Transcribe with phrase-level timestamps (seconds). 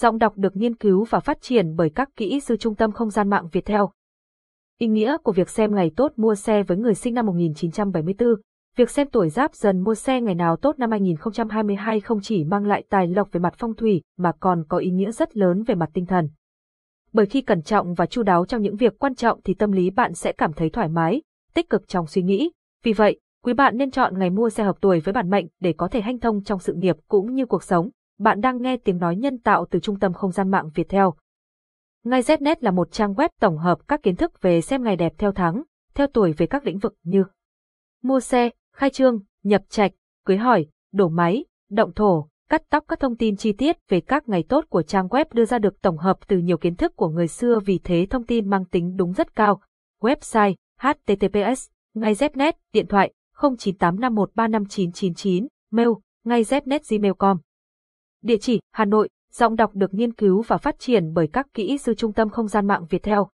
[0.00, 3.10] Giọng đọc được nghiên cứu và phát triển bởi các kỹ sư Trung tâm Không
[3.10, 3.90] gian mạng Việt Theo.
[4.78, 8.28] Ý nghĩa của việc xem ngày tốt mua xe với người sinh năm 1974
[8.76, 12.66] Việc xem tuổi giáp dần mua xe ngày nào tốt năm 2022 không chỉ mang
[12.66, 15.74] lại tài lộc về mặt phong thủy mà còn có ý nghĩa rất lớn về
[15.74, 16.28] mặt tinh thần.
[17.12, 19.90] Bởi khi cẩn trọng và chu đáo trong những việc quan trọng thì tâm lý
[19.90, 21.22] bạn sẽ cảm thấy thoải mái,
[21.54, 22.50] tích cực trong suy nghĩ.
[22.84, 25.72] Vì vậy, quý bạn nên chọn ngày mua xe hợp tuổi với bản mệnh để
[25.72, 27.90] có thể hanh thông trong sự nghiệp cũng như cuộc sống.
[28.18, 31.14] Bạn đang nghe tiếng nói nhân tạo từ Trung tâm Không gian mạng Việt Theo.
[32.04, 35.12] Ngay Znet là một trang web tổng hợp các kiến thức về xem ngày đẹp
[35.18, 35.62] theo tháng,
[35.94, 37.24] theo tuổi về các lĩnh vực như
[38.02, 39.92] mua xe, khai trương, nhập trạch,
[40.24, 44.28] cưới hỏi, đổ máy, động thổ, cắt tóc các thông tin chi tiết về các
[44.28, 47.08] ngày tốt của trang web đưa ra được tổng hợp từ nhiều kiến thức của
[47.08, 49.60] người xưa vì thế thông tin mang tính đúng rất cao.
[50.00, 55.88] Website https ngay znet điện thoại 0985135999 mail
[56.24, 57.38] ngay znet gmail.com
[58.26, 61.78] Địa chỉ Hà Nội, giọng đọc được nghiên cứu và phát triển bởi các kỹ
[61.78, 63.28] sư Trung tâm Không gian mạng Việt Theo.